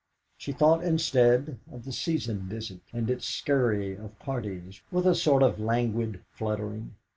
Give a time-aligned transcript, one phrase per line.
[0.35, 5.43] She thought instead of the season visit, and its scurry of parties, with a sort
[5.43, 6.95] of languid fluttering.